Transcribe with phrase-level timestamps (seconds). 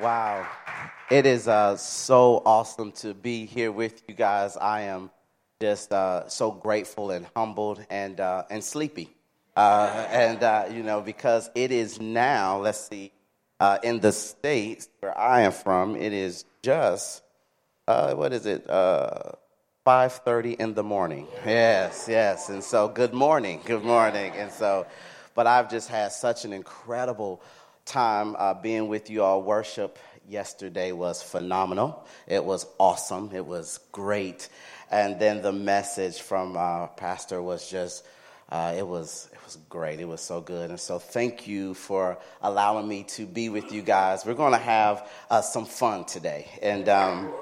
[0.00, 0.48] Wow.
[1.08, 4.56] It is uh, so awesome to be here with you guys.
[4.56, 5.08] I am
[5.60, 9.14] just uh, so grateful and humbled and, uh, and sleepy.
[9.56, 13.12] Uh, and, uh, you know, because it is now, let's see,
[13.60, 17.22] uh, in the States where I am from, it is just,
[17.86, 21.28] what is it, 5.30 in the morning.
[21.46, 22.48] Yes, yes.
[22.48, 24.32] And so, good morning, good morning.
[24.34, 24.86] And so,
[25.36, 27.40] but I've just had such an incredible
[27.84, 29.42] time uh, being with you all.
[29.42, 29.98] Worship
[30.28, 32.06] yesterday was phenomenal.
[32.26, 33.30] It was awesome.
[33.34, 34.48] It was great.
[34.90, 38.06] And then the message from uh, Pastor was just,
[38.50, 40.00] uh, it was it was great.
[40.00, 40.70] It was so good.
[40.70, 44.24] And so thank you for allowing me to be with you guys.
[44.24, 46.48] We're going to have uh, some fun today.
[46.62, 47.32] And um,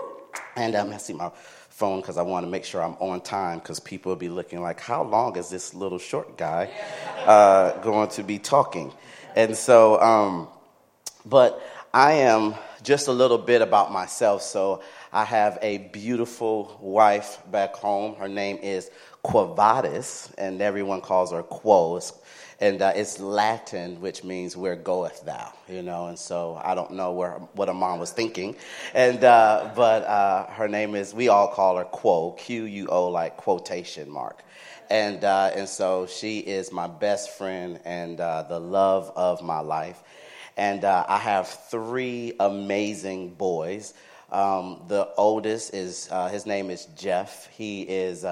[0.57, 1.31] and um, I see my
[1.69, 4.61] phone because I want to make sure I'm on time because people will be looking
[4.61, 6.71] like, how long is this little short guy
[7.27, 8.93] uh, going to be talking?
[9.37, 10.49] And so, um,
[11.25, 11.61] but
[11.95, 14.43] I am just a little bit about myself.
[14.43, 14.83] So
[15.13, 18.15] I have a beautiful wife back home.
[18.17, 18.91] Her name is
[19.25, 22.01] Quavadis, and everyone calls her Quo.
[22.61, 26.07] And uh, it's Latin, which means where goeth thou, you know.
[26.07, 28.55] And so I don't know where what her mom was thinking,
[28.95, 31.13] and uh, but uh, her name is.
[31.13, 34.45] We all call her Quo, Q U O, like quotation mark
[34.93, 39.61] and uh, and so she is my best friend and uh, the love of my
[39.61, 40.03] life.
[40.57, 43.95] And uh, I have three amazing boys.
[44.31, 47.49] Um, the oldest is uh, his name is Jeff.
[47.49, 48.25] He is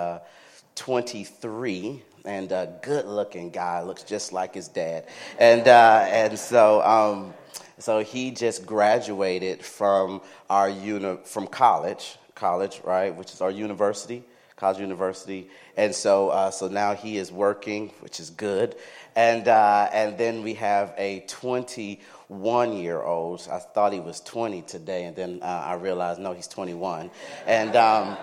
[0.74, 3.82] 23 and a good-looking guy.
[3.82, 5.06] Looks just like his dad.
[5.38, 6.82] And uh, and so.
[6.82, 7.34] Um,
[7.80, 14.22] so he just graduated from our uni- from college, college, right, which is our university,
[14.56, 15.48] college university,
[15.78, 18.76] and so, uh, so now he is working, which is good.
[19.16, 23.48] And, uh, and then we have a 21 year old.
[23.50, 27.10] I thought he was 20 today, and then uh, I realized, no, he's 21.
[27.46, 28.18] And, um,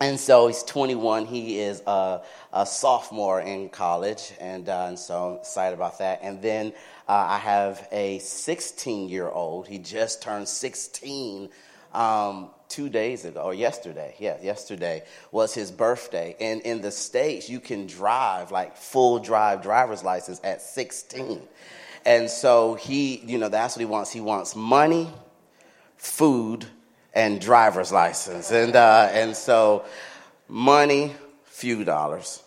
[0.00, 1.26] and so he's 21.
[1.26, 6.20] He is a, a sophomore in college, and, uh, and so I'm excited about that.
[6.22, 6.72] And then
[7.08, 9.66] uh, I have a 16 year old.
[9.66, 11.48] He just turned 16
[11.92, 15.02] um, two days ago, or yesterday, yeah, yesterday
[15.32, 16.36] was his birthday.
[16.38, 21.42] And in the States, you can drive like full drive driver's license at 16.
[22.04, 24.12] And so he, you know, that's what he wants.
[24.12, 25.10] He wants money,
[25.96, 26.66] food,
[27.14, 28.50] and driver's license.
[28.50, 29.84] And, uh, and so
[30.48, 31.14] money,
[31.44, 32.42] few dollars,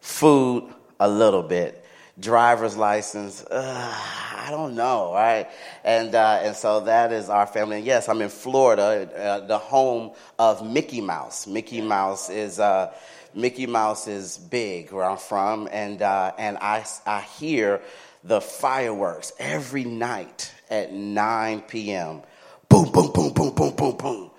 [0.00, 1.84] food, a little bit,
[2.18, 3.94] driver's license, uh,
[4.36, 5.48] I don't know, right?
[5.84, 7.76] And, uh, and so that is our family.
[7.76, 11.46] And yes, I'm in Florida, uh, the home of Mickey Mouse.
[11.46, 12.92] Mickey Mouse is, uh,
[13.34, 17.80] Mickey Mouse is big where I'm from, and, uh, and I, I hear
[18.24, 22.22] the fireworks every night at 9 p.m.
[22.68, 24.30] Boom, boom, boom, boom, boom, boom, boom.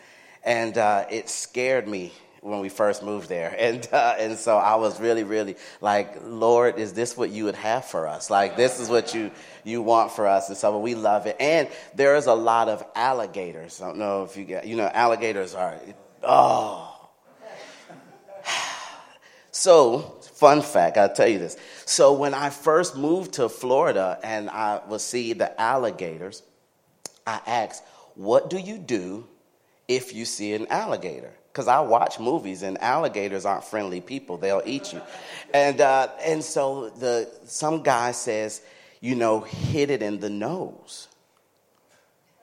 [0.44, 3.56] And uh, it scared me when we first moved there.
[3.60, 7.56] And, uh, and so I was really, really like, Lord, is this what you would
[7.56, 8.30] have for us?
[8.30, 9.32] Like, this is what you,
[9.64, 10.50] you want for us.
[10.50, 11.36] And so we love it.
[11.40, 13.82] And there is a lot of alligators.
[13.82, 15.80] I don't know if you get, you know, alligators are,
[16.24, 17.10] oh.
[19.52, 21.58] So, fun fact, I'll tell you this.
[21.86, 26.44] So, when I first moved to Florida and I would see the alligators,
[27.28, 27.84] I asked,
[28.16, 29.28] What do you do
[29.88, 31.34] if you see an alligator?
[31.52, 35.02] because I watch movies and alligators aren't friendly people; they'll eat you.
[35.54, 38.62] And uh, and so the some guy says,
[39.02, 41.10] you know, hit it in the nose.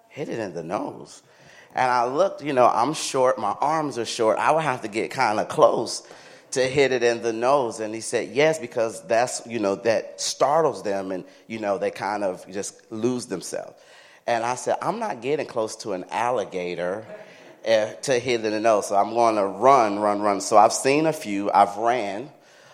[0.09, 1.22] Hit it in the nose.
[1.75, 4.38] And I looked, you know, I'm short, my arms are short.
[4.38, 6.06] I would have to get kind of close
[6.53, 7.81] to hit it in the nose.
[7.81, 11.91] And he said, yes, because that's, you know, that startles them and, you know, they
[11.91, 13.78] kind of just lose themselves.
[14.27, 17.07] And I said, I'm not getting close to an alligator
[17.67, 18.89] uh, to hit in the nose.
[18.89, 20.41] So I'm going to run, run, run.
[20.41, 21.51] So I've seen a few.
[21.53, 22.31] I've ran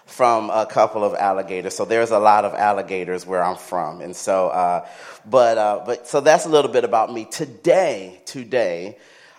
[0.07, 1.75] from a couple of alligators.
[1.77, 4.01] So there's a lot of alligators where I'm from.
[4.01, 4.87] And so, uh,
[5.27, 7.27] but, uh, but, so that's a little bit about me.
[7.27, 8.97] Today, today,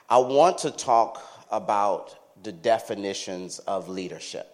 [0.07, 1.21] I want to talk
[1.51, 4.53] about the definitions of leadership.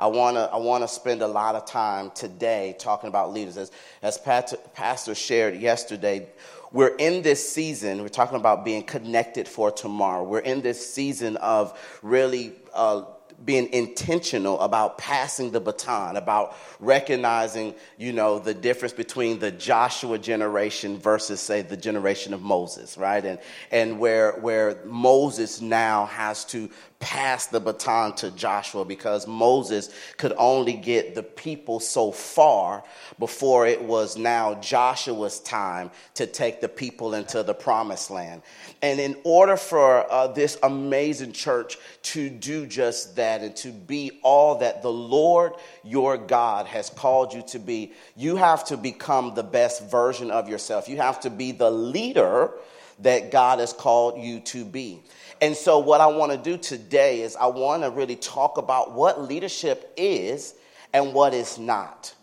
[0.00, 3.56] I want to I want to spend a lot of time today talking about leaders.
[3.56, 6.28] As, as Pastor shared yesterday,
[6.72, 10.22] we're in this season, we're talking about being connected for tomorrow.
[10.22, 13.04] We're in this season of really uh,
[13.44, 20.18] being intentional about passing the baton, about recognizing, you know, the difference between the Joshua
[20.18, 23.24] generation versus, say, the generation of Moses, right?
[23.24, 23.38] And,
[23.70, 26.68] and where, where Moses now has to
[27.00, 32.82] passed the baton to Joshua because Moses could only get the people so far
[33.18, 38.42] before it was now Joshua's time to take the people into the promised land.
[38.82, 44.18] And in order for uh, this amazing church to do just that and to be
[44.22, 45.52] all that the Lord
[45.84, 50.48] your God has called you to be, you have to become the best version of
[50.48, 50.88] yourself.
[50.88, 52.52] You have to be the leader
[53.00, 55.00] that God has called you to be.
[55.40, 58.92] And so, what I want to do today is I want to really talk about
[58.92, 60.54] what leadership is
[60.92, 62.14] and what is not.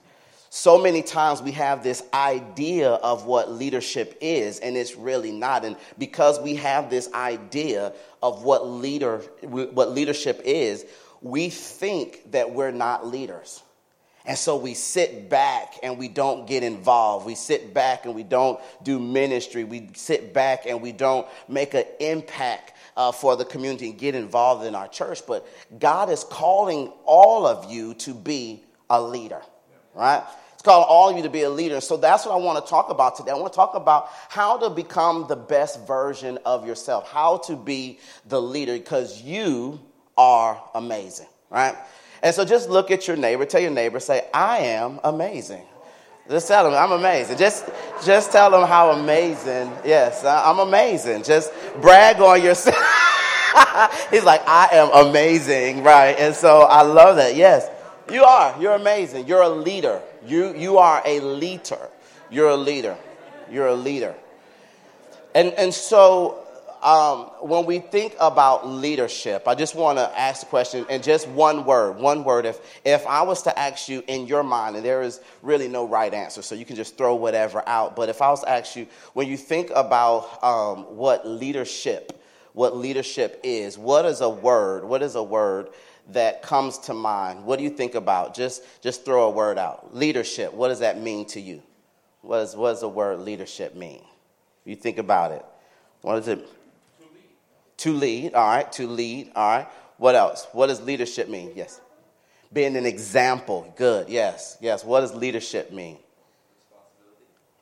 [0.50, 5.65] So many times we have this idea of what leadership is, and it's really not.
[5.65, 7.91] And because we have this idea
[8.23, 10.85] of what leader, what leadership is,
[11.21, 13.63] we think that we're not leaders.
[14.27, 17.25] And so we sit back and we don't get involved.
[17.25, 19.63] We sit back and we don't do ministry.
[19.63, 24.16] We sit back and we don't make an impact uh, for the community and get
[24.16, 25.22] involved in our church.
[25.27, 29.42] But God is calling all of you to be a leader,
[29.94, 30.24] right?
[30.54, 31.80] It's calling all of you to be a leader.
[31.81, 33.31] So that's what I want to talk about today.
[33.31, 37.56] I want to talk about how to become the best version of yourself, how to
[37.56, 39.80] be the leader, because you
[40.18, 41.75] are amazing, right?
[42.23, 45.63] And so just look at your neighbor, tell your neighbor, say, I am amazing.
[46.29, 47.38] Just tell them I'm amazing.
[47.38, 47.69] Just,
[48.03, 49.71] just tell them how amazing.
[49.85, 51.23] Yes, I'm amazing.
[51.23, 52.75] Just brag on yourself.
[54.12, 56.15] He's like, I am amazing, right?
[56.17, 57.35] And so I love that.
[57.35, 57.69] Yes,
[58.12, 58.59] you are.
[58.59, 59.27] You're amazing.
[59.27, 60.01] You're a leader.
[60.25, 61.89] You, you are a leader.
[62.31, 62.97] You're a leader.
[63.51, 64.15] You're a leader.
[65.35, 66.44] And, and so
[66.85, 71.27] um, when we think about leadership, I just want to ask a question in just
[71.27, 71.97] one word.
[71.97, 72.45] One word.
[72.45, 75.87] If if I was to ask you in your mind, and there is really no
[75.87, 77.95] right answer, so you can just throw whatever out.
[77.95, 82.23] But if I was to ask you, when you think about um, what leadership,
[82.53, 84.85] what leadership is, what is a word?
[84.85, 85.69] What is a word?
[86.09, 89.95] that comes to mind what do you think about just just throw a word out
[89.95, 91.63] leadership what does that mean to you
[92.21, 94.03] what, is, what does the word leadership mean
[94.65, 95.43] you think about it
[96.03, 96.47] what does it
[97.85, 99.67] to lead, all right, to lead, all right.
[99.97, 100.47] What else?
[100.53, 101.51] What does leadership mean?
[101.55, 101.79] Yes.
[102.51, 104.83] Being an example, good, yes, yes.
[104.83, 105.99] What does leadership mean?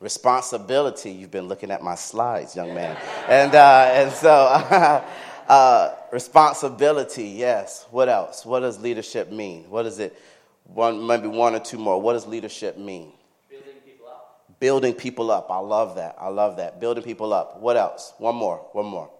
[0.00, 1.10] Responsibility.
[1.10, 2.96] You've been looking at my slides, young man.
[3.28, 4.30] and, uh, and so,
[5.48, 7.84] uh, responsibility, yes.
[7.90, 8.46] What else?
[8.46, 9.64] What does leadership mean?
[9.68, 10.18] What does it,
[10.64, 12.00] one, maybe one or two more.
[12.00, 13.12] What does leadership mean?
[13.50, 14.58] Building people up.
[14.58, 15.50] Building people up.
[15.50, 16.16] I love that.
[16.18, 16.80] I love that.
[16.80, 17.60] Building people up.
[17.60, 18.14] What else?
[18.16, 18.56] One more.
[18.72, 19.10] One more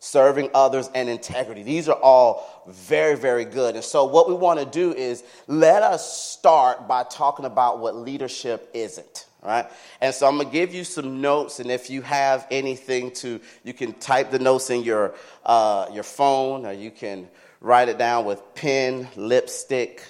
[0.00, 1.62] serving others, and integrity.
[1.62, 3.74] These are all very, very good.
[3.74, 7.96] And so, what we want to do is let us start by talking about what
[7.96, 9.26] leadership isn't.
[9.40, 9.66] Right.
[10.00, 11.60] And so I'm going to give you some notes.
[11.60, 15.14] And if you have anything to, you can type the notes in your,
[15.46, 17.28] uh, your phone or you can
[17.60, 20.02] write it down with pen, lipstick,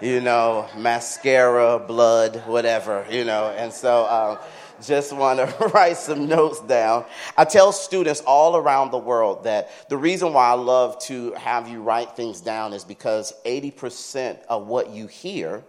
[0.00, 3.52] you know, mascara, blood, whatever, you know.
[3.56, 4.38] And so, um,
[4.84, 7.04] just want to write some notes down.
[7.36, 11.68] I tell students all around the world that the reason why I love to have
[11.68, 15.64] you write things down is because 80% of what you hear,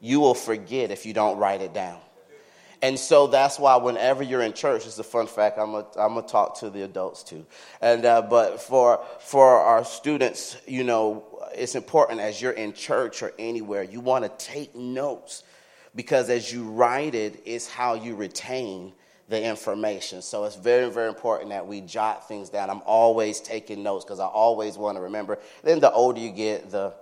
[0.00, 1.98] you will forget if you don't write it down.
[2.82, 5.58] And so that's why whenever you're in church, it's a fun fact.
[5.58, 7.44] I'm gonna, I'm gonna talk to the adults too.
[7.82, 13.22] And uh, but for for our students, you know, it's important as you're in church
[13.22, 15.42] or anywhere, you want to take notes
[15.94, 18.92] because as you write it, it's how you retain
[19.28, 20.22] the information.
[20.22, 22.68] So it's very, very important that we jot things down.
[22.68, 25.38] I'm always taking notes because I always want to remember.
[25.62, 26.94] Then the older you get, the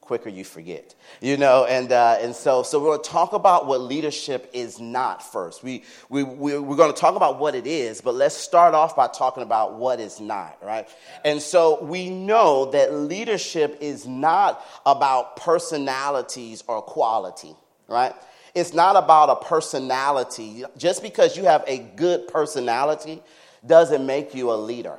[0.00, 1.64] quicker you forget, you know.
[1.64, 5.64] And uh, and so so we're going to talk about what leadership is not first.
[5.64, 8.94] We we, we we're going to talk about what it is, but let's start off
[8.94, 10.88] by talking about what is not, right?
[11.24, 17.56] And so we know that leadership is not about personalities or quality,
[17.88, 18.14] right?
[18.54, 20.64] It's not about a personality.
[20.76, 23.22] Just because you have a good personality
[23.66, 24.98] doesn't make you a leader.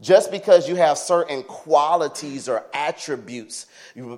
[0.00, 3.66] Just because you have certain qualities or attributes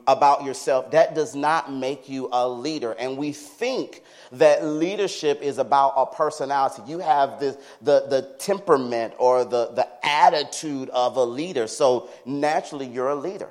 [0.07, 2.93] about yourself, that does not make you a leader.
[2.93, 4.03] And we think
[4.33, 6.83] that leadership is about a personality.
[6.87, 11.67] You have this, the, the temperament or the, the attitude of a leader.
[11.67, 13.49] So naturally, you're a leader.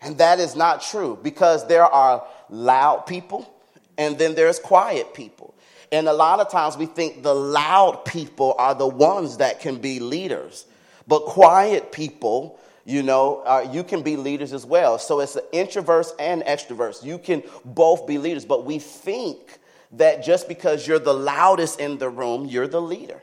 [0.00, 3.52] And that is not true because there are loud people
[3.98, 5.54] and then there's quiet people.
[5.90, 9.76] And a lot of times we think the loud people are the ones that can
[9.76, 10.66] be leaders.
[11.06, 14.98] But quiet people, you know, uh, you can be leaders as well.
[14.98, 17.04] So it's the introverts and extroverts.
[17.04, 18.46] You can both be leaders.
[18.46, 19.58] But we think
[19.92, 23.20] that just because you're the loudest in the room, you're the leader.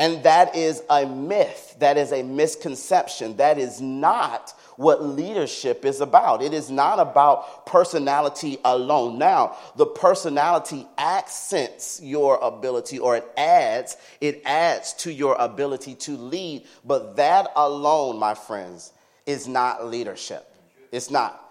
[0.00, 1.76] And that is a myth.
[1.78, 3.36] That is a misconception.
[3.36, 6.40] That is not what leadership is about.
[6.40, 9.18] It is not about personality alone.
[9.18, 16.16] Now, the personality accents your ability or it adds, it adds to your ability to
[16.16, 18.94] lead, but that alone, my friends,
[19.26, 20.50] is not leadership.
[20.92, 21.46] It's not.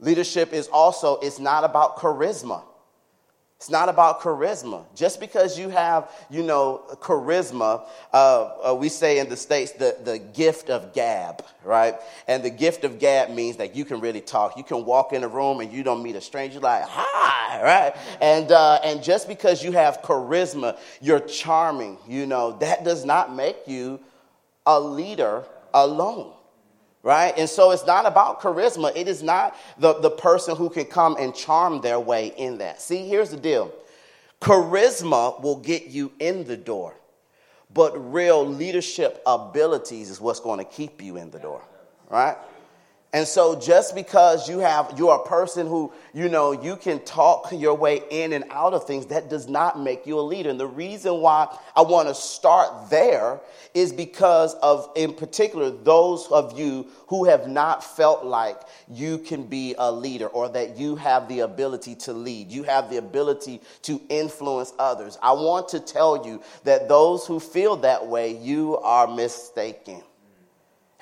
[0.00, 2.62] Leadership is also it's not about charisma.
[3.58, 4.84] It's not about charisma.
[4.94, 9.96] Just because you have, you know, charisma, uh, uh, we say in the States the,
[10.04, 11.94] the gift of gab, right?
[12.28, 14.58] And the gift of gab means that you can really talk.
[14.58, 17.96] You can walk in a room and you don't meet a stranger, like, hi, right?
[18.20, 23.34] And, uh, and just because you have charisma, you're charming, you know, that does not
[23.34, 24.00] make you
[24.66, 26.35] a leader alone
[27.06, 27.38] right?
[27.38, 28.90] And so it's not about charisma.
[28.96, 32.82] It is not the, the person who can come and charm their way in that.
[32.82, 33.72] See, here's the deal
[34.40, 36.96] charisma will get you in the door,
[37.72, 41.62] but real leadership abilities is what's going to keep you in the door,
[42.10, 42.36] right?
[43.12, 47.50] And so just because you have you're a person who, you know, you can talk
[47.52, 50.50] your way in and out of things, that does not make you a leader.
[50.50, 53.40] And the reason why I want to start there
[53.74, 59.44] is because of in particular those of you who have not felt like you can
[59.44, 62.50] be a leader or that you have the ability to lead.
[62.50, 65.16] You have the ability to influence others.
[65.22, 70.02] I want to tell you that those who feel that way, you are mistaken.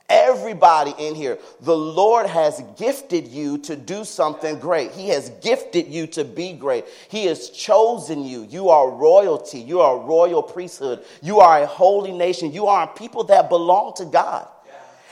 [0.09, 4.91] Everybody in here, the Lord has gifted you to do something great.
[4.93, 6.85] He has gifted you to be great.
[7.09, 8.43] He has chosen you.
[8.45, 9.61] You are royalty.
[9.61, 11.05] You are a royal priesthood.
[11.23, 12.53] You are a holy nation.
[12.53, 14.47] You are a people that belong to God.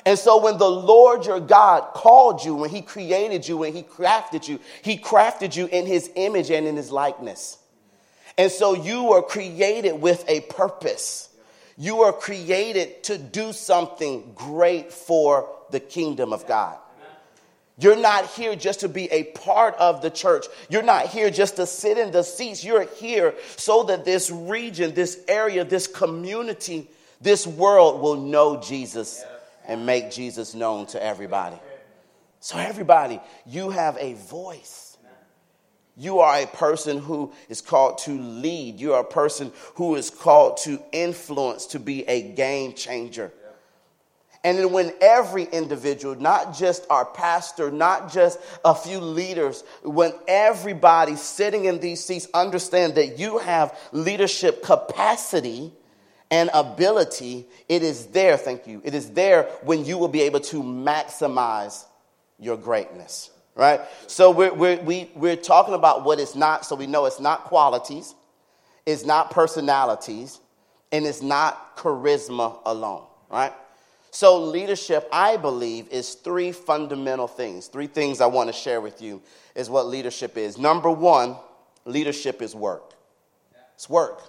[0.04, 3.82] And so when the Lord your God called you, when he created you, when he
[3.82, 7.56] crafted you, he crafted you in his image and in his likeness.
[8.36, 11.28] And so you were created with a purpose.
[11.76, 16.78] You are created to do something great for the kingdom of God.
[17.78, 20.46] You're not here just to be a part of the church.
[20.68, 22.62] You're not here just to sit in the seats.
[22.62, 26.88] You're here so that this region, this area, this community,
[27.20, 29.24] this world will know Jesus
[29.66, 31.56] and make Jesus known to everybody.
[32.40, 34.91] So, everybody, you have a voice.
[36.02, 38.80] You are a person who is called to lead.
[38.80, 43.30] You are a person who is called to influence, to be a game changer.
[44.42, 50.12] And then, when every individual, not just our pastor, not just a few leaders, when
[50.26, 55.72] everybody sitting in these seats understand that you have leadership capacity
[56.32, 60.40] and ability, it is there, thank you, it is there when you will be able
[60.40, 61.84] to maximize
[62.40, 63.80] your greatness right?
[64.06, 67.44] So we're, we're, we, we're talking about what it's not, so we know it's not
[67.44, 68.14] qualities,
[68.86, 70.40] it's not personalities,
[70.90, 73.52] and it's not charisma alone, right?
[74.14, 77.68] So, leadership, I believe, is three fundamental things.
[77.68, 79.22] Three things I want to share with you
[79.54, 80.58] is what leadership is.
[80.58, 81.36] Number one,
[81.86, 82.92] leadership is work.
[83.74, 84.20] It's work.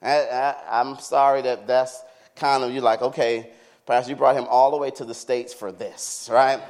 [0.00, 2.00] I, am sorry that that's
[2.36, 3.50] kind of, you're like, okay,
[3.86, 6.60] Pastor, you brought him all the way to the States for this, right?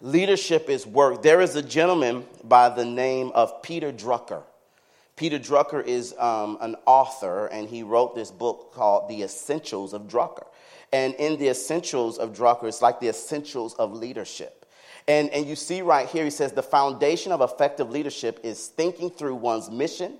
[0.00, 1.22] Leadership is work.
[1.22, 4.42] There is a gentleman by the name of Peter Drucker.
[5.16, 10.02] Peter Drucker is um, an author, and he wrote this book called The Essentials of
[10.02, 10.46] Drucker.
[10.92, 14.64] And in the Essentials of Drucker, it's like the essentials of leadership.
[15.08, 19.10] And, and you see right here, he says the foundation of effective leadership is thinking
[19.10, 20.18] through one's mission,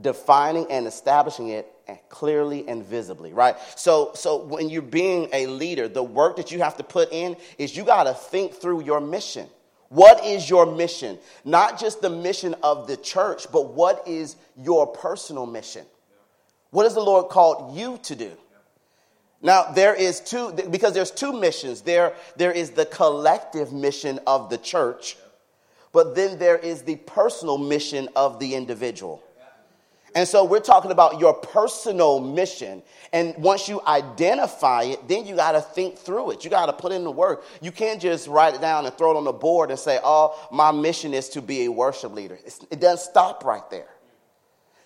[0.00, 1.70] defining and establishing it
[2.08, 3.56] clearly and visibly, right?
[3.76, 7.36] So, so when you're being a leader, the work that you have to put in
[7.58, 9.46] is you got to think through your mission.
[9.88, 11.18] What is your mission?
[11.44, 15.84] Not just the mission of the church, but what is your personal mission?
[16.70, 18.32] What has the Lord called you to do?
[19.40, 21.82] Now, there is two, because there's two missions.
[21.82, 25.18] There, there is the collective mission of the church,
[25.92, 29.22] but then there is the personal mission of the individual.
[30.14, 32.82] And so we're talking about your personal mission.
[33.12, 36.44] And once you identify it, then you got to think through it.
[36.44, 37.44] You got to put in the work.
[37.60, 40.48] You can't just write it down and throw it on the board and say, oh,
[40.52, 42.38] my mission is to be a worship leader.
[42.44, 43.88] It's, it doesn't stop right there.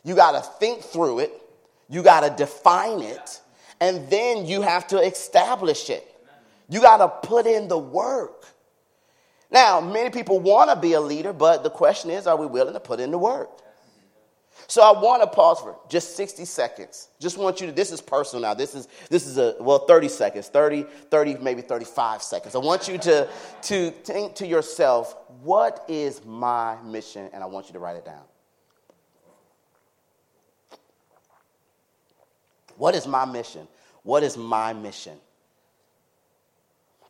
[0.03, 1.33] You got to think through it,
[1.91, 3.41] you got to define it,
[3.81, 6.07] and then you have to establish it.
[6.71, 8.47] You got to put in the work.
[9.51, 12.75] Now, many people want to be a leader, but the question is, are we willing
[12.75, 13.51] to put in the work?
[14.71, 17.09] So I want to pause for just 60 seconds.
[17.19, 18.53] Just want you to, this is personal now.
[18.53, 22.55] This is, this is a, well, 30 seconds, 30, 30, maybe 35 seconds.
[22.55, 23.27] I want you to,
[23.63, 27.31] to think to yourself, what is my mission?
[27.33, 28.23] And I want you to write it down.
[32.77, 33.67] What is my mission?
[34.03, 35.17] What is my mission?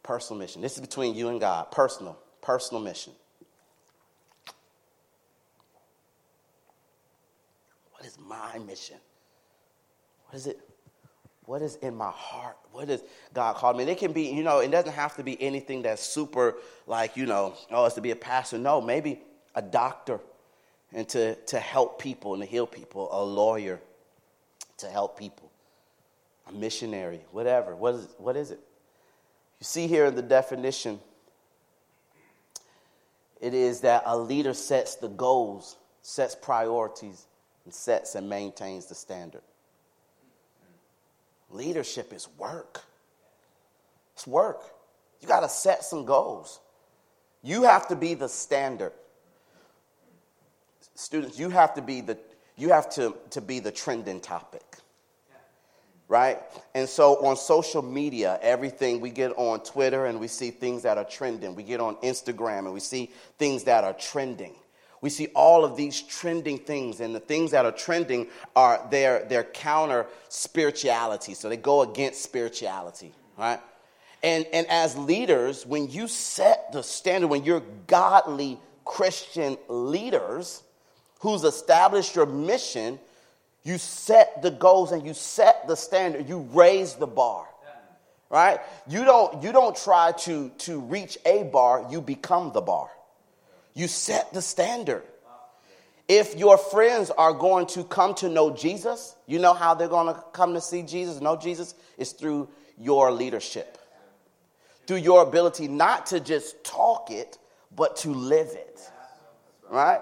[0.04, 0.62] Personal mission.
[0.62, 1.72] This is between you and God.
[1.72, 3.12] Personal, personal mission.
[7.98, 8.96] What is my mission?
[10.26, 10.60] What is it?
[11.46, 12.56] What is in my heart?
[12.72, 13.02] What is
[13.34, 13.82] God called me?
[13.82, 17.16] And it can be, you know, it doesn't have to be anything that's super like,
[17.16, 18.58] you know, oh, it's to be a pastor.
[18.58, 19.22] No, maybe
[19.54, 20.20] a doctor
[20.92, 23.80] and to, to help people and to heal people, a lawyer
[24.76, 25.50] to help people,
[26.46, 27.74] a missionary, whatever.
[27.74, 28.60] What is, what is it?
[29.58, 31.00] You see here in the definition,
[33.40, 37.26] it is that a leader sets the goals, sets priorities,
[37.68, 39.42] and sets and maintains the standard.
[41.50, 42.80] Leadership is work.
[44.14, 44.62] It's work.
[45.20, 46.60] You got to set some goals.
[47.42, 48.92] You have to be the standard.
[50.94, 52.16] Students, you have to be the
[52.56, 54.78] you have to, to be the trending topic.
[56.08, 56.38] Right?
[56.74, 60.96] And so on social media, everything we get on Twitter and we see things that
[60.96, 61.54] are trending.
[61.54, 64.54] We get on Instagram and we see things that are trending.
[65.00, 68.26] We see all of these trending things, and the things that are trending
[68.56, 71.34] are their, their counter spirituality.
[71.34, 73.60] So they go against spirituality, right?
[74.22, 80.62] And, and as leaders, when you set the standard, when you're godly Christian leaders
[81.20, 82.98] who's established your mission,
[83.62, 87.46] you set the goals and you set the standard, you raise the bar.
[88.30, 88.60] Right?
[88.86, 92.90] You don't you don't try to to reach a bar, you become the bar.
[93.78, 95.04] You set the standard.
[96.08, 100.12] If your friends are going to come to know Jesus, you know how they're going
[100.12, 101.76] to come to see Jesus, know Jesus?
[101.96, 103.78] is through your leadership.
[104.88, 107.38] Through your ability not to just talk it,
[107.76, 108.80] but to live it.
[109.70, 110.00] Right?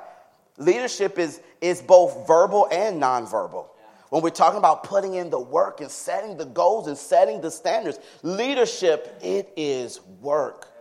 [0.57, 3.67] Leadership is, is both verbal and nonverbal.
[4.09, 7.51] When we're talking about putting in the work and setting the goals and setting the
[7.51, 10.73] standards, leadership, it is work.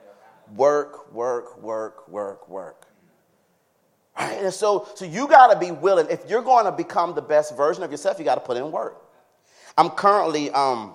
[0.55, 2.84] Work, work, work, work, work.
[4.17, 4.43] Right?
[4.43, 6.07] And so, so you got to be willing.
[6.09, 8.71] If you're going to become the best version of yourself, you got to put in
[8.71, 9.01] work.
[9.77, 10.93] I'm currently, um,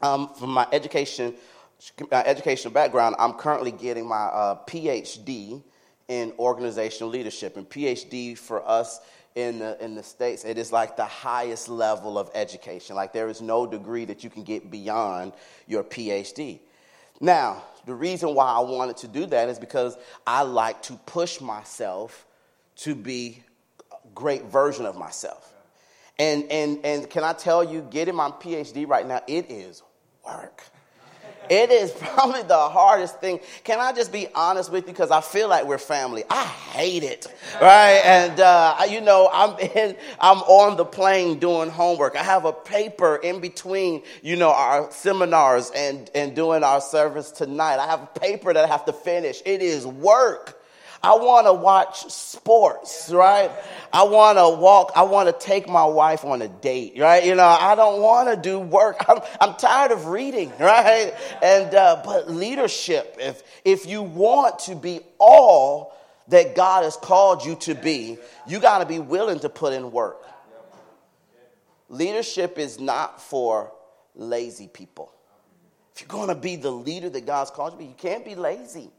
[0.00, 1.34] um, from my education,
[2.10, 5.62] my educational background, I'm currently getting my uh, PhD
[6.08, 7.56] in organizational leadership.
[7.56, 9.00] And PhD for us
[9.34, 12.96] in the, in the States, it is like the highest level of education.
[12.96, 15.34] Like there is no degree that you can get beyond
[15.66, 16.60] your PhD.
[17.20, 21.40] Now, the reason why I wanted to do that is because I like to push
[21.40, 22.26] myself
[22.76, 23.42] to be
[23.90, 25.52] a great version of myself.
[26.18, 29.82] And, and, and can I tell you, getting my PhD right now, it is
[30.24, 30.62] work.
[31.48, 33.40] It is probably the hardest thing.
[33.64, 34.92] Can I just be honest with you?
[34.92, 36.24] Because I feel like we're family.
[36.28, 37.26] I hate it,
[37.60, 38.00] right?
[38.04, 42.16] And uh, you know, I'm in, I'm on the plane doing homework.
[42.16, 47.30] I have a paper in between, you know, our seminars and and doing our service
[47.30, 47.76] tonight.
[47.76, 49.42] I have a paper that I have to finish.
[49.44, 50.55] It is work.
[51.06, 53.52] I want to watch sports, right?
[53.92, 54.90] I want to walk.
[54.96, 57.24] I want to take my wife on a date, right?
[57.24, 59.04] You know, I don't want to do work.
[59.08, 61.14] I'm, I'm tired of reading, right?
[61.40, 67.44] And, uh, but leadership, if, if you want to be all that God has called
[67.44, 70.26] you to be, you got to be willing to put in work.
[71.88, 73.72] Leadership is not for
[74.16, 75.12] lazy people.
[75.94, 78.24] If you're going to be the leader that God's called you to be, you can't
[78.24, 78.90] be lazy.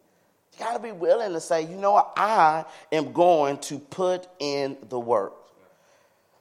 [0.57, 4.27] You got to be willing to say, you know what, I am going to put
[4.39, 5.33] in the work.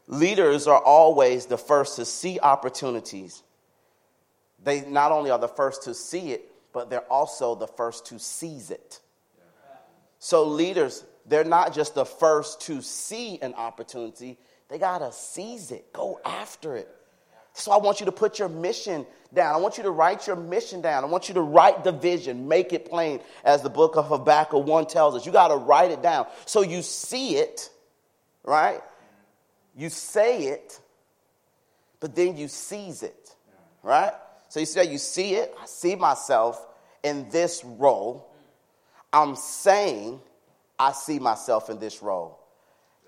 [0.07, 3.43] Leaders are always the first to see opportunities.
[4.63, 8.19] They not only are the first to see it, but they're also the first to
[8.19, 9.01] seize it.
[10.19, 15.71] So, leaders, they're not just the first to see an opportunity, they got to seize
[15.71, 16.89] it, go after it.
[17.53, 19.55] So, I want you to put your mission down.
[19.55, 21.05] I want you to write your mission down.
[21.05, 24.67] I want you to write the vision, make it plain, as the book of Habakkuk
[24.67, 25.25] 1 tells us.
[25.25, 27.71] You got to write it down so you see it,
[28.43, 28.81] right?
[29.77, 30.81] You say it,
[32.01, 33.35] but then you seize it,
[33.85, 34.13] right?
[34.49, 36.67] So you say, You see it, I see myself
[37.05, 38.29] in this role.
[39.13, 40.21] I'm saying,
[40.79, 42.41] I see myself in this role.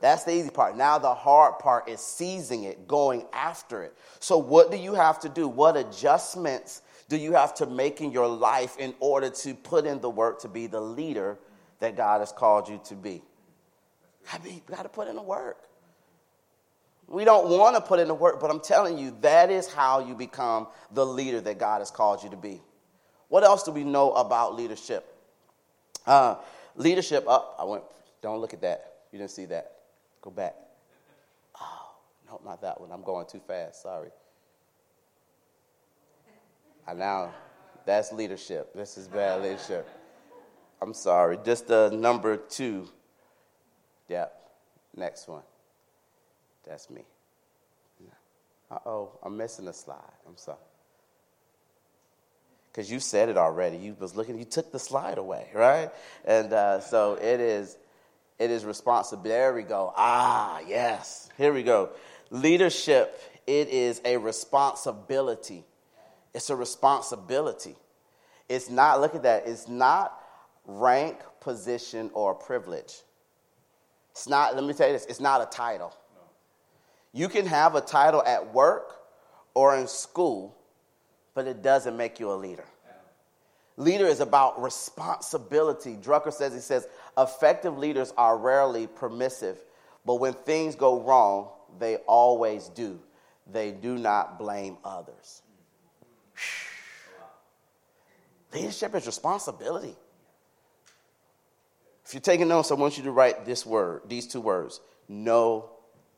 [0.01, 0.77] That's the easy part.
[0.77, 3.97] Now, the hard part is seizing it, going after it.
[4.21, 5.49] So, what do you have to do?
[5.49, 10.01] What adjustments do you have to make in your life in order to put in
[10.01, 11.39] the work to be the leader
[11.81, 13.23] that God has called you to be?
[14.33, 15.65] I mean, you got to put in the work.
[17.09, 20.07] We don't want to put in the work, but I'm telling you, that is how
[20.07, 22.61] you become the leader that God has called you to be.
[23.29, 25.15] What else do we know about leadership?
[26.07, 26.37] Uh,
[26.77, 27.57] leadership, up.
[27.59, 27.85] Oh, I went,
[28.21, 28.93] don't look at that.
[29.11, 29.78] You didn't see that.
[30.22, 30.54] Go back.
[31.61, 31.90] Oh,
[32.26, 32.90] no, not that one.
[32.92, 33.83] I'm going too fast.
[33.83, 34.11] Sorry.
[36.87, 37.33] I now,
[37.85, 38.74] that's leadership.
[38.74, 39.88] This is bad leadership.
[40.81, 41.38] I'm sorry.
[41.44, 42.88] Just the number two.
[44.09, 44.35] Yep.
[44.96, 45.42] Next one.
[46.64, 47.02] That's me.
[48.70, 49.96] Uh oh, I'm missing a slide.
[50.26, 50.59] I'm sorry.
[52.70, 53.78] Because you said it already.
[53.78, 55.90] You was looking, you took the slide away, right?
[56.24, 57.76] And uh, so it is,
[58.38, 59.22] it is responsible.
[59.24, 59.92] There we go.
[59.96, 61.29] Ah, yes.
[61.37, 61.90] Here we go.
[62.31, 65.64] Leadership, it is a responsibility.
[66.35, 67.77] It's a responsibility.
[68.48, 70.18] It's not, look at that, it's not
[70.66, 72.94] rank, position, or privilege.
[74.12, 75.94] It's not, let me tell you this, it's not a title.
[77.12, 78.92] You can have a title at work
[79.55, 80.57] or in school,
[81.35, 82.66] but it doesn't make you a leader.
[83.77, 85.96] Leader is about responsibility.
[85.96, 86.87] Drucker says, he says,
[87.18, 89.59] effective leaders are rarely permissive,
[90.07, 93.00] but when things go wrong, they always do.
[93.50, 95.42] They do not blame others.
[98.52, 99.96] Leadership is responsibility.
[102.07, 105.70] If you're taking notes, I want you to write this word, these two words no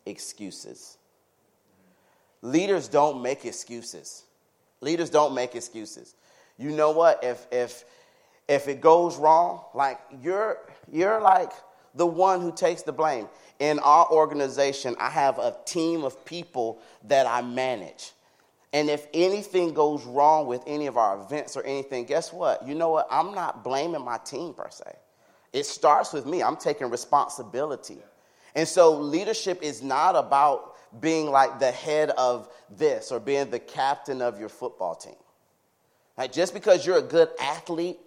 [0.07, 0.99] excuses.
[2.43, 4.25] Leaders don't make excuses.
[4.81, 6.15] Leaders don't make excuses.
[6.59, 7.23] You know what?
[7.23, 7.85] If if
[8.51, 10.59] if it goes wrong, like you're
[10.91, 11.53] you're like
[11.95, 13.29] the one who takes the blame.
[13.61, 18.13] In our organization, I have a team of people that I manage.
[18.73, 22.67] And if anything goes wrong with any of our events or anything, guess what?
[22.67, 23.07] You know what?
[23.11, 24.97] I'm not blaming my team per se.
[25.53, 26.43] It starts with me.
[26.43, 27.99] I'm taking responsibility.
[28.57, 33.61] And so leadership is not about being like the head of this or being the
[33.61, 35.15] captain of your football team.
[36.19, 37.99] Like just because you're a good athlete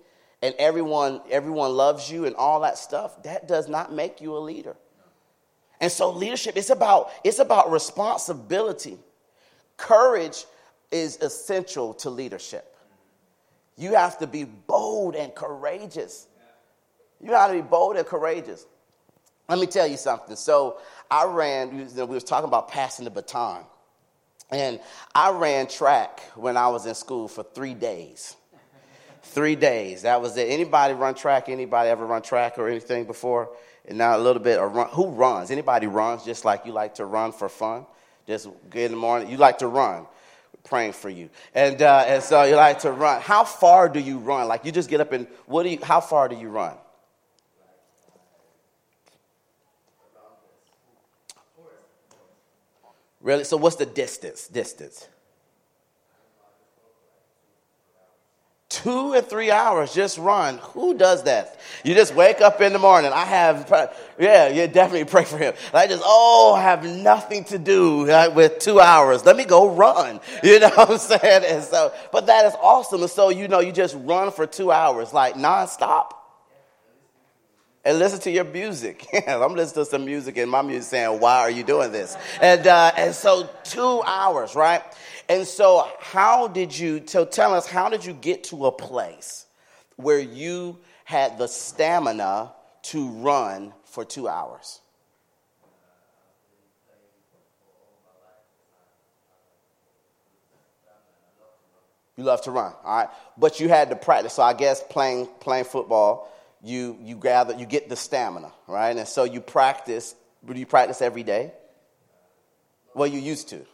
[0.44, 4.40] and everyone everyone loves you and all that stuff, that does not make you a
[4.40, 4.76] leader.
[5.80, 9.00] And so leadership it's about it's about responsibility.
[9.78, 10.46] Courage
[10.92, 12.76] is essential to leadership.
[13.78, 16.28] You have to be bold and courageous.
[17.22, 18.66] You got to be bold and courageous.
[19.48, 20.36] Let me tell you something.
[20.36, 20.78] So
[21.10, 23.64] I ran, you know, we was talking about passing the baton.
[24.52, 24.80] And
[25.16, 28.36] I ran track when I was in school for three days.
[29.24, 30.04] Three days.
[30.04, 30.50] That was it.
[30.50, 31.50] Anybody run track?
[31.50, 33.50] Anybody ever run track or anything before?
[33.88, 34.90] And now a little bit of run.
[34.90, 35.50] Who runs?
[35.50, 37.86] Anybody runs just like you like to run for fun?
[38.28, 39.30] Just get in the morning.
[39.30, 40.06] You like to run
[40.64, 41.30] praying for you.
[41.54, 43.22] And, uh, and so you like to run.
[43.22, 44.48] How far do you run?
[44.48, 46.76] Like you just get up and what do you, how far do you run?
[53.22, 53.46] Really?
[53.46, 54.48] So what's the distance?
[54.48, 55.08] Distance.
[58.84, 60.58] Two and three hours, just run.
[60.74, 61.58] Who does that?
[61.86, 63.14] You just wake up in the morning.
[63.14, 65.54] I have, yeah, you definitely pray for him.
[65.74, 68.00] I just, oh, I have nothing to do
[68.36, 69.26] with two hours.
[69.26, 70.20] Let me go run.
[70.44, 71.46] You know what I'm saying?
[71.48, 73.02] And so, but that is awesome.
[73.02, 76.12] And so, you know, you just run for two hours, like nonstop
[77.86, 79.06] and listen to your music.
[79.28, 82.16] I'm listening to some music and my music saying, why are you doing this?
[82.42, 84.82] And, uh, and so two hours, right?
[85.30, 89.46] And so how did you, tell us, how did you get to a place
[89.96, 92.52] where you had the stamina
[92.84, 94.80] to run for two hours?
[102.16, 103.10] You love to run, all right?
[103.38, 104.34] But you had to practice.
[104.34, 106.32] So I guess playing playing football,
[106.62, 108.96] you, you gather, you get the stamina, right?
[108.96, 110.14] And so you practice,
[110.46, 111.52] do you practice every day?
[112.94, 113.66] Well, you used to,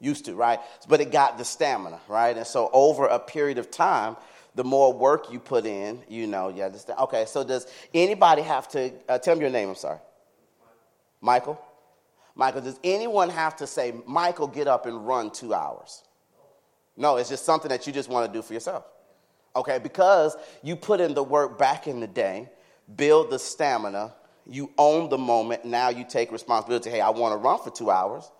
[0.00, 0.58] used to, right?
[0.88, 2.36] But it got the stamina, right?
[2.36, 4.16] And so over a period of time,
[4.54, 6.98] the more work you put in, you know, you understand.
[7.00, 9.98] Okay, so does anybody have to, uh, tell me your name, I'm sorry.
[11.20, 11.60] Michael?
[12.34, 16.02] Michael, does anyone have to say, Michael, get up and run two hours?
[16.96, 18.84] No, it's just something that you just want to do for yourself
[19.54, 19.78] okay?
[19.78, 22.48] Because you put in the work back in the day,
[22.96, 24.14] build the stamina,
[24.46, 26.90] you own the moment, now you take responsibility.
[26.90, 28.30] Hey, I want to run for two hours,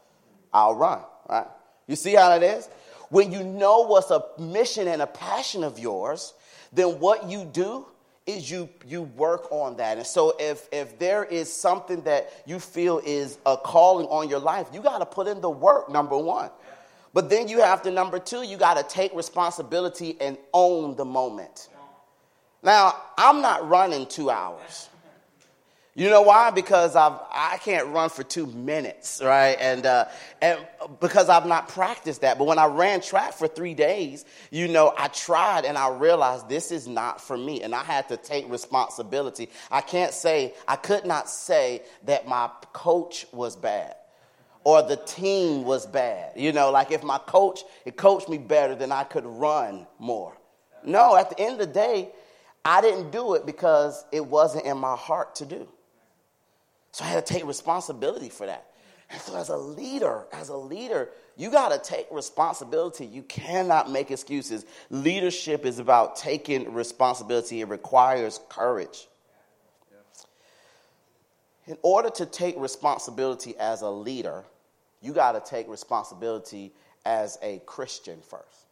[0.53, 1.47] I'll run, right?
[1.87, 2.69] You see how that is?
[3.09, 6.35] When you know what's a mission and a passion of yours,
[6.73, 7.87] then what you do
[8.27, 9.97] is you you work on that.
[9.97, 14.39] And so if if there is something that you feel is a calling on your
[14.39, 16.51] life, you got to put in the work number 1.
[17.13, 21.05] But then you have to, number two, you got to take responsibility and own the
[21.05, 21.69] moment.
[22.63, 24.89] Now, I'm not running two hours.
[25.95, 26.51] You know why?
[26.51, 29.57] Because I've, I can't run for two minutes, right?
[29.61, 30.05] And, uh,
[30.41, 30.61] and
[31.01, 32.39] because I've not practiced that.
[32.39, 36.49] But when I ran track for three days, you know, I tried and I realized
[36.49, 37.63] this is not for me.
[37.63, 39.51] And I had to take responsibility.
[39.71, 43.97] I can't say, I could not say that my coach was bad
[44.63, 46.33] or the team was bad.
[46.37, 50.37] You know, like if my coach, it coached me better, then I could run more.
[50.85, 52.11] No, at the end of the day,
[52.65, 55.69] I didn't do it because it wasn't in my heart to do.
[56.93, 58.67] So I had to take responsibility for that.
[59.11, 63.05] And so as a leader, as a leader, you got to take responsibility.
[63.05, 64.65] You cannot make excuses.
[64.89, 67.61] Leadership is about taking responsibility.
[67.61, 69.09] It requires courage.
[71.67, 74.45] In order to take responsibility as a leader,
[75.01, 76.73] you got to take responsibility
[77.05, 78.67] as a Christian first.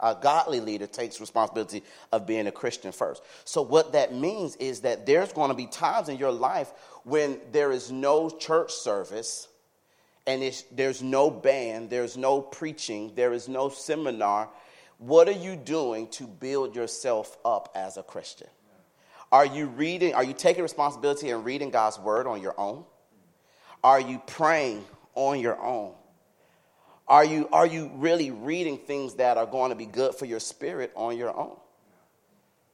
[0.00, 1.82] A godly leader takes responsibility
[2.12, 3.22] of being a Christian first.
[3.44, 6.70] So, what that means is that there's going to be times in your life
[7.04, 9.48] when there is no church service
[10.26, 14.50] and there's no band, there's no preaching, there is no seminar.
[14.98, 18.48] What are you doing to build yourself up as a Christian?
[19.30, 22.84] Are you reading, are you taking responsibility and reading God's word on your own?
[23.82, 25.94] Are you praying on your own?
[27.08, 30.40] Are you, are you really reading things that are going to be good for your
[30.40, 31.56] spirit on your own?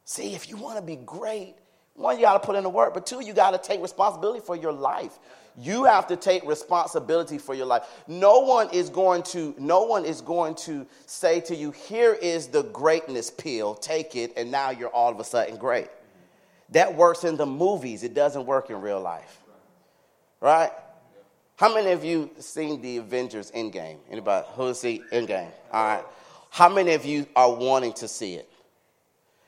[0.05, 1.55] See, if you want to be great,
[1.95, 4.41] one, you got to put in the work, but two, you got to take responsibility
[4.41, 5.19] for your life.
[5.59, 7.83] You have to take responsibility for your life.
[8.09, 12.47] No one is going to, no one is going to say to you, here is
[12.49, 15.89] the greatness pill, take it, and now you're all of a sudden great.
[16.71, 19.41] That works in the movies, it doesn't work in real life.
[20.41, 20.71] Right?
[21.63, 23.99] How many of you seen the Avengers Endgame?
[24.11, 25.49] Anybody who see Endgame?
[25.73, 26.05] All right.
[26.51, 28.51] How many of you are wanting to see it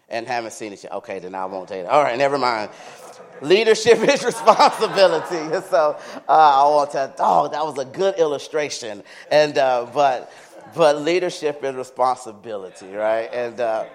[0.08, 0.92] and haven't seen it yet?
[0.92, 1.86] Okay, then I won't tell you.
[1.86, 2.70] All right, never mind.
[3.40, 5.60] Leadership is responsibility.
[5.68, 5.98] So
[6.28, 7.12] uh, I want to.
[7.18, 9.02] Oh, that was a good illustration.
[9.28, 10.32] And uh, but
[10.72, 13.28] but leadership is responsibility, right?
[13.32, 13.86] And uh,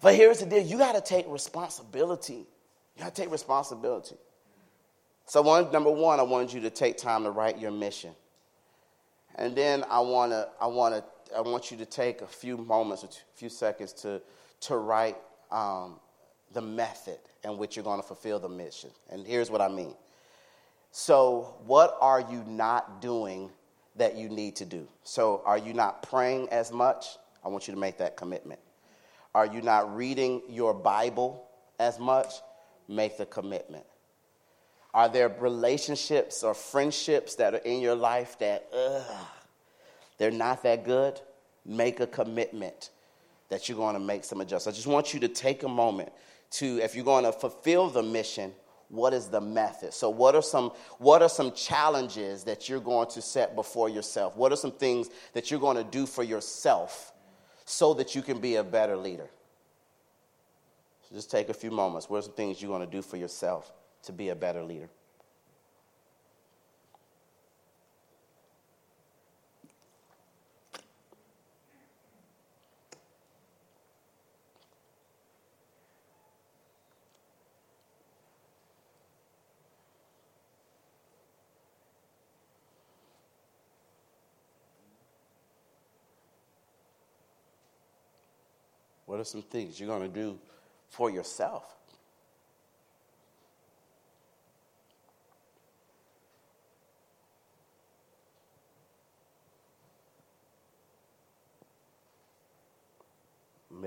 [0.00, 2.46] but here's the deal: you got to take responsibility.
[2.94, 4.14] You got to take responsibility.
[5.30, 8.10] So, one, number one, I wanted you to take time to write your mission.
[9.36, 11.04] And then I, wanna, I, wanna,
[11.36, 14.20] I want you to take a few moments, a few seconds to,
[14.62, 15.16] to write
[15.52, 16.00] um,
[16.52, 18.90] the method in which you're going to fulfill the mission.
[19.08, 19.94] And here's what I mean.
[20.90, 23.50] So, what are you not doing
[23.94, 24.88] that you need to do?
[25.04, 27.06] So, are you not praying as much?
[27.44, 28.58] I want you to make that commitment.
[29.32, 31.46] Are you not reading your Bible
[31.78, 32.32] as much?
[32.88, 33.84] Make the commitment.
[34.92, 39.26] Are there relationships or friendships that are in your life that, ugh,
[40.18, 41.20] they're not that good?
[41.64, 42.90] Make a commitment
[43.50, 44.66] that you're going to make some adjustments.
[44.66, 46.10] I just want you to take a moment
[46.52, 48.52] to, if you're going to fulfill the mission,
[48.88, 49.94] what is the method?
[49.94, 54.36] So, what are some what are some challenges that you're going to set before yourself?
[54.36, 57.12] What are some things that you're going to do for yourself
[57.64, 59.30] so that you can be a better leader?
[61.08, 62.10] So just take a few moments.
[62.10, 63.72] What are some things you're going to do for yourself?
[64.02, 64.88] To be a better leader.
[89.10, 90.38] What are some things you're going to do
[90.88, 91.79] for yourself?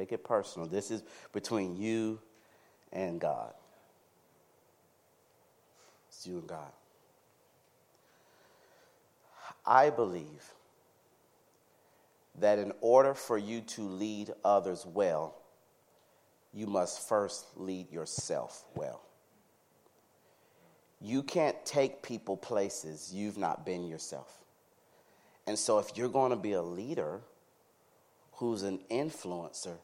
[0.03, 0.67] Make it personal.
[0.67, 2.19] This is between you
[2.91, 3.53] and God.
[6.09, 6.73] It's you and God.
[9.65, 10.43] I believe
[12.37, 15.35] that in order for you to lead others well,
[16.53, 19.03] you must first lead yourself well.
[20.99, 24.37] You can't take people places you've not been yourself.
[25.47, 27.21] And so, if you're going to be a leader
[28.33, 29.77] who's an influencer,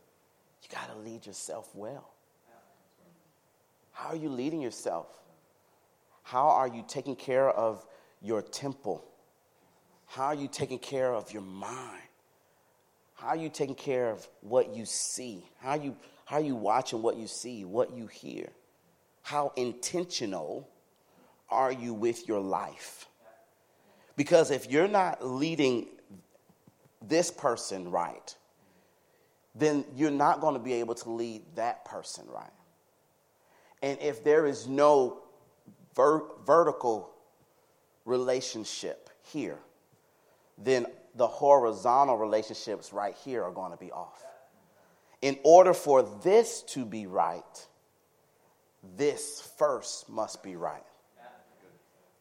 [0.64, 2.12] you got to lead yourself well.
[3.92, 5.08] How are you leading yourself?
[6.24, 7.86] How are you taking care of
[8.22, 9.04] your temple?
[10.06, 12.02] How are you taking care of your mind?
[13.16, 15.44] How are you taking care of what you see?
[15.60, 18.50] How are you, how are you watching what you see, what you hear?
[19.22, 20.70] How intentional
[21.50, 23.08] are you with your life?
[24.16, 25.88] Because if you're not leading
[27.02, 28.36] this person right,
[29.56, 32.52] then you're not going to be able to lead that person right.
[33.82, 35.20] And if there is no
[35.96, 37.12] ver- vertical
[38.06, 39.60] relationship here,
[40.58, 40.86] then
[41.16, 44.24] the horizontal relationships right here are going to be off.
[45.22, 47.68] In order for this to be right,
[48.98, 50.84] this first must be right.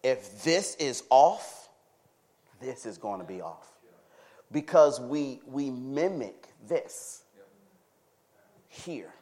[0.02, 1.68] If this is off,
[2.60, 3.68] this is going to be off.
[4.50, 7.22] Because we, we mimic this
[8.68, 9.12] here.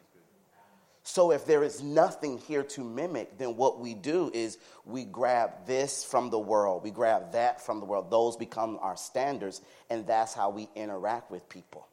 [1.03, 5.65] So if there is nothing here to mimic, then what we do is we grab
[5.65, 8.11] this from the world, we grab that from the world.
[8.11, 11.87] Those become our standards, and that's how we interact with people.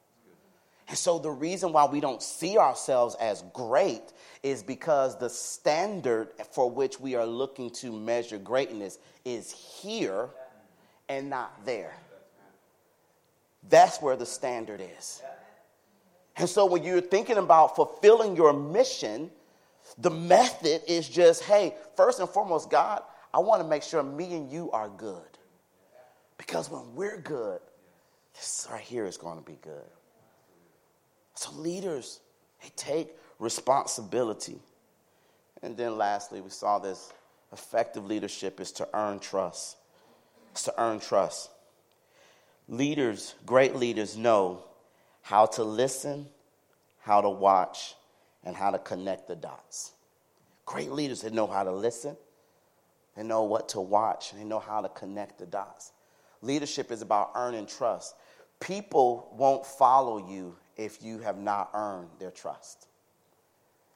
[0.89, 6.29] And so the reason why we don't see ourselves as great is because the standard
[6.53, 10.29] for which we are looking to measure greatness is here
[11.09, 11.95] and not there.
[13.69, 15.23] That's where the standard is.
[16.37, 19.31] And so when you're thinking about fulfilling your mission,
[19.99, 24.35] the method is just, hey, first and foremost, God, I want to make sure me
[24.35, 25.23] and you are good.
[26.37, 27.61] Because when we're good,
[28.35, 29.89] this right here is going to be good.
[31.35, 32.21] So leaders,
[32.63, 34.59] they take responsibility.
[35.63, 37.13] And then lastly, we saw this
[37.53, 39.77] effective leadership is to earn trust.
[40.51, 41.51] It's to earn trust.
[42.69, 44.65] Leaders, great leaders know
[45.23, 46.27] how to listen,
[47.01, 47.95] how to watch,
[48.43, 49.93] and how to connect the dots.
[50.65, 52.17] Great leaders that know how to listen,
[53.17, 55.93] they know what to watch, and they know how to connect the dots.
[56.41, 58.15] Leadership is about earning trust.
[58.61, 62.89] People won't follow you if you have not earned their trust.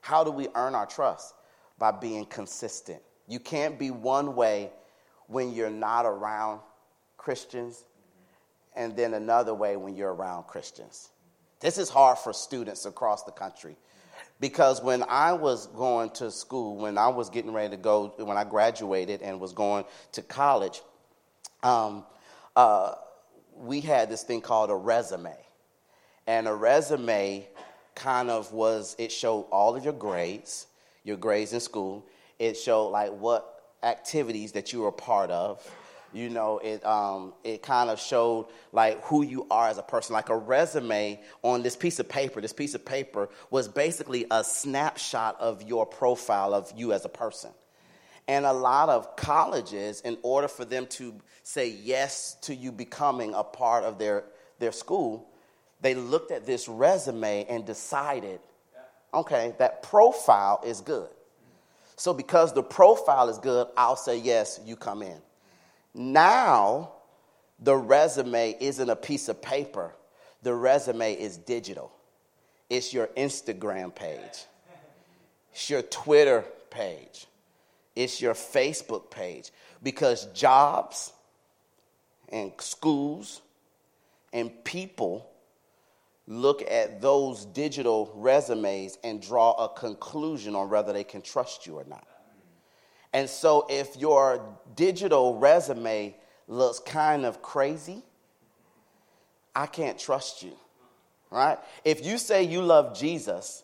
[0.00, 1.34] How do we earn our trust?
[1.78, 3.00] By being consistent.
[3.26, 4.70] You can't be one way
[5.26, 6.60] when you're not around
[7.16, 7.84] Christians,
[8.76, 11.10] and then another way when you're around Christians.
[11.60, 13.76] This is hard for students across the country
[14.40, 18.36] because when I was going to school, when I was getting ready to go, when
[18.36, 20.80] I graduated and was going to college,
[21.62, 22.04] um,
[22.54, 22.94] uh,
[23.56, 25.36] we had this thing called a resume.
[26.26, 27.48] And a resume
[27.94, 30.66] kind of was, it showed all of your grades,
[31.02, 32.06] your grades in school.
[32.38, 35.68] It showed like what activities that you were a part of
[36.12, 40.14] you know it um, it kind of showed like who you are as a person.
[40.14, 44.42] Like a resume on this piece of paper this piece of paper was basically a
[44.42, 47.50] snapshot of your profile of you as a person.
[48.26, 53.34] And a lot of colleges in order for them to say yes to you becoming
[53.34, 54.24] a part of their
[54.58, 55.28] their school
[55.80, 58.40] they looked at this resume and decided
[59.12, 61.08] okay that profile is good.
[61.96, 65.20] So because the profile is good i'll say yes you come in
[65.98, 66.92] now,
[67.58, 69.92] the resume isn't a piece of paper,
[70.42, 71.92] the resume is digital.
[72.70, 74.46] It's your Instagram page,
[75.52, 77.26] it's your Twitter page,
[77.96, 79.50] it's your Facebook page.
[79.82, 81.12] Because jobs
[82.28, 83.40] and schools
[84.32, 85.28] and people
[86.26, 91.76] look at those digital resumes and draw a conclusion on whether they can trust you
[91.76, 92.06] or not.
[93.12, 94.40] And so if your
[94.74, 96.14] digital resume
[96.46, 98.02] looks kind of crazy,
[99.54, 100.52] I can't trust you.
[101.30, 101.58] Right?
[101.84, 103.62] If you say you love Jesus,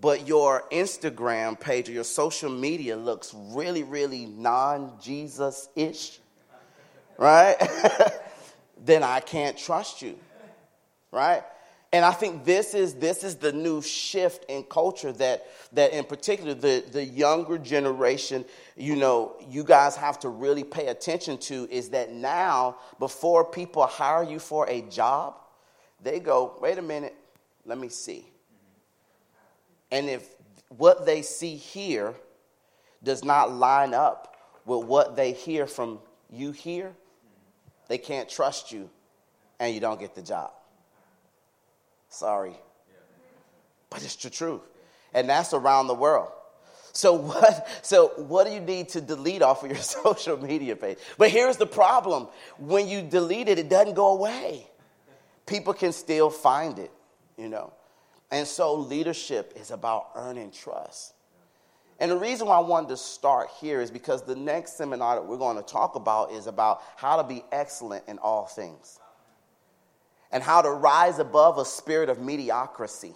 [0.00, 6.18] but your Instagram page or your social media looks really, really non Jesus ish,
[7.18, 7.56] right?
[8.84, 10.18] then I can't trust you,
[11.10, 11.44] right?
[11.94, 16.04] And I think this is, this is the new shift in culture that, that in
[16.04, 21.68] particular, the, the younger generation, you know, you guys have to really pay attention to
[21.70, 25.34] is that now, before people hire you for a job,
[26.02, 27.14] they go, wait a minute,
[27.66, 28.26] let me see.
[29.90, 30.26] And if
[30.70, 32.14] what they see here
[33.02, 35.98] does not line up with what they hear from
[36.30, 36.94] you here,
[37.88, 38.88] they can't trust you
[39.60, 40.52] and you don't get the job.
[42.12, 42.54] Sorry.
[43.88, 44.60] But it's the truth.
[45.14, 46.28] And that's around the world.
[46.92, 50.98] So what, so what do you need to delete off of your social media page?
[51.16, 52.28] But here's the problem.
[52.58, 54.66] When you delete it, it doesn't go away.
[55.46, 56.90] People can still find it,
[57.36, 57.72] you know.
[58.30, 61.14] And so leadership is about earning trust.
[61.98, 65.26] And the reason why I wanted to start here is because the next seminar that
[65.26, 68.98] we're going to talk about is about how to be excellent in all things
[70.32, 73.14] and how to rise above a spirit of mediocrity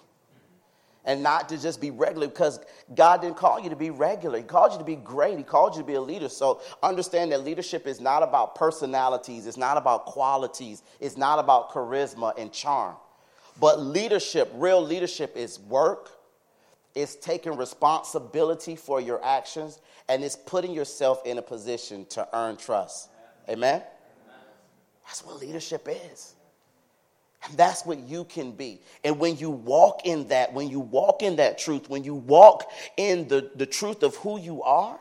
[1.07, 2.61] and not to just be regular because
[2.94, 4.38] God didn't call you to be regular.
[4.38, 5.38] He called you to be great.
[5.38, 6.28] He called you to be a leader.
[6.28, 11.70] So understand that leadership is not about personalities, it's not about qualities, it's not about
[11.70, 12.97] charisma and charm.
[13.59, 16.11] But leadership, real leadership, is work,
[16.95, 22.57] it's taking responsibility for your actions, and it's putting yourself in a position to earn
[22.57, 23.09] trust.
[23.49, 23.82] Amen?
[25.07, 26.36] That's what leadership is.
[27.55, 28.80] That's what you can be.
[29.05, 32.70] And when you walk in that, when you walk in that truth, when you walk
[32.97, 34.99] in the, the truth of who you are,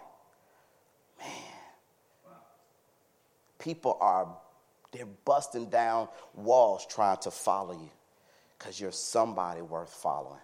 [1.19, 1.31] man,
[3.59, 4.27] people are
[4.91, 7.89] They're busting down walls trying to follow you
[8.57, 10.39] because you're somebody worth following.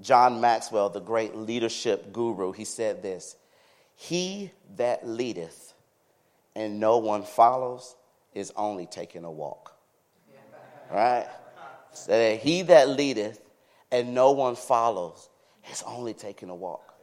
[0.00, 3.36] John Maxwell, the great leadership guru, he said this
[3.94, 5.74] He that leadeth
[6.54, 7.96] and no one follows
[8.34, 9.76] is only taking a walk.
[10.92, 11.26] Right?
[11.92, 13.40] So he that leadeth
[13.90, 15.28] and no one follows
[15.70, 16.94] is only taking a walk.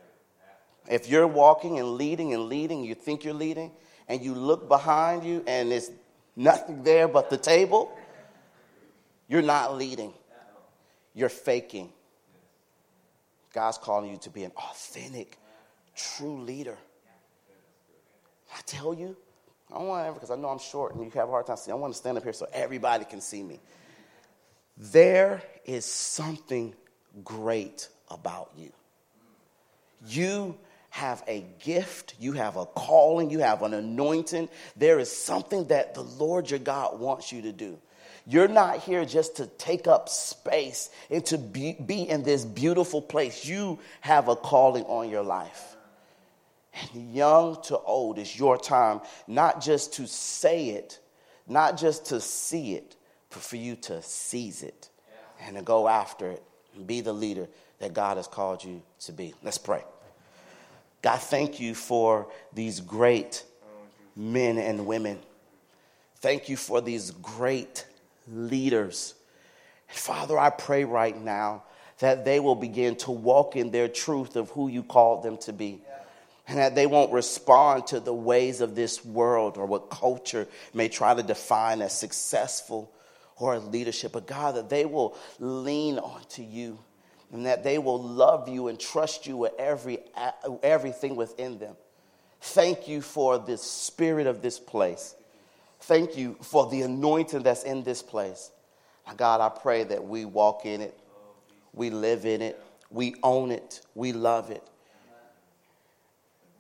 [0.90, 3.72] If you're walking and leading and leading, you think you're leading,
[4.08, 5.92] and you look behind you and there's
[6.36, 7.96] nothing there but the table,
[9.28, 10.14] you're not leading.
[11.14, 11.92] You're faking.
[13.54, 15.38] God's calling you to be an authentic,
[15.96, 16.78] true leader.
[18.56, 19.16] I tell you,
[19.72, 21.74] I want to, because I know I'm short and you have a hard time seeing.
[21.74, 23.60] I want to stand up here so everybody can see me.
[24.80, 26.74] There is something
[27.24, 28.72] great about you.
[30.08, 30.58] You
[30.90, 34.48] have a gift, you have a calling, you have an anointing.
[34.78, 37.78] There is something that the Lord your God wants you to do.
[38.26, 43.02] You're not here just to take up space and to be, be in this beautiful
[43.02, 43.46] place.
[43.46, 45.76] You have a calling on your life.
[46.94, 51.00] And young to old is your time, not just to say it,
[51.48, 52.96] not just to see it,
[53.30, 54.90] but for you to seize it
[55.42, 56.44] and to go after it
[56.76, 57.48] and be the leader
[57.80, 59.34] that God has called you to be.
[59.44, 59.84] Let's pray.
[61.02, 63.46] God, thank you for these great
[64.16, 65.20] men and women.
[66.18, 67.86] Thank you for these great
[68.28, 69.14] leaders.
[69.88, 71.64] And Father, I pray right now
[72.00, 75.54] that they will begin to walk in their truth of who you called them to
[75.54, 75.82] be.
[76.48, 80.90] And that they won't respond to the ways of this world or what culture may
[80.90, 82.92] try to define as successful
[83.40, 84.12] or as leadership.
[84.12, 86.80] But God, that they will lean onto you
[87.32, 90.00] and that they will love you and trust you with every,
[90.64, 91.76] everything within them.
[92.42, 95.16] Thank you for the spirit of this place.
[95.82, 98.52] Thank you for the anointing that's in this place.
[99.18, 100.98] God, I pray that we walk in it,
[101.74, 102.62] we live in it,
[102.92, 104.64] we own it, we love it,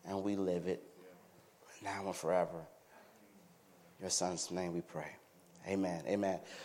[0.07, 0.83] and we live it
[1.83, 2.65] now and forever.
[4.01, 5.15] Your son's name we pray.
[5.67, 6.03] Amen.
[6.07, 6.39] Amen.